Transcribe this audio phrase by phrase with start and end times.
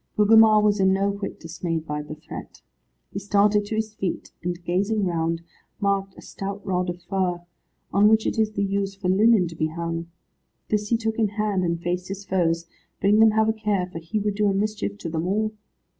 [0.17, 2.63] Gugemar was in no whit dismayed by the threat.
[3.13, 5.43] He started to his feet, and gazing round,
[5.79, 7.43] marked a stout rod of fir,
[7.93, 10.07] on which it is the use for linen to be hung.
[10.71, 12.65] This he took in hand, and faced his foes,
[12.99, 15.53] bidding them have a care, for he would do a mischief to them all.